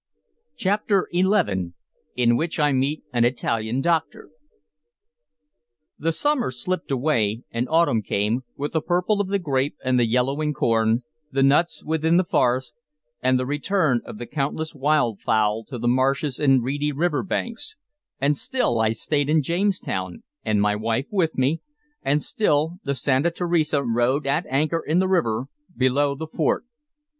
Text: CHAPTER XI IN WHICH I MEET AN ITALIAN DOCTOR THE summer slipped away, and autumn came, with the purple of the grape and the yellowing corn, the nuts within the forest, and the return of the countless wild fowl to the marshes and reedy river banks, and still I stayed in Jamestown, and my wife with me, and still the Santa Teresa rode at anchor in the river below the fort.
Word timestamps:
CHAPTER 0.55 1.07
XI 1.13 1.73
IN 2.15 2.35
WHICH 2.35 2.59
I 2.59 2.71
MEET 2.71 3.03
AN 3.13 3.23
ITALIAN 3.23 3.81
DOCTOR 3.81 4.31
THE 5.99 6.11
summer 6.11 6.49
slipped 6.49 6.89
away, 6.89 7.43
and 7.51 7.69
autumn 7.69 8.01
came, 8.01 8.41
with 8.57 8.71
the 8.73 8.81
purple 8.81 9.21
of 9.21 9.27
the 9.27 9.37
grape 9.37 9.75
and 9.85 9.99
the 9.99 10.07
yellowing 10.07 10.55
corn, 10.55 11.03
the 11.31 11.43
nuts 11.43 11.83
within 11.85 12.17
the 12.17 12.23
forest, 12.23 12.73
and 13.21 13.37
the 13.37 13.45
return 13.45 14.01
of 14.03 14.17
the 14.17 14.25
countless 14.25 14.73
wild 14.73 15.19
fowl 15.19 15.63
to 15.65 15.77
the 15.77 15.87
marshes 15.87 16.39
and 16.39 16.63
reedy 16.63 16.91
river 16.91 17.21
banks, 17.21 17.75
and 18.19 18.35
still 18.35 18.79
I 18.79 18.93
stayed 18.93 19.29
in 19.29 19.43
Jamestown, 19.43 20.23
and 20.43 20.59
my 20.59 20.75
wife 20.75 21.05
with 21.11 21.37
me, 21.37 21.61
and 22.01 22.23
still 22.23 22.79
the 22.83 22.95
Santa 22.95 23.29
Teresa 23.29 23.83
rode 23.83 24.25
at 24.25 24.47
anchor 24.49 24.83
in 24.83 24.97
the 24.97 25.07
river 25.07 25.45
below 25.77 26.15
the 26.15 26.25
fort. 26.25 26.65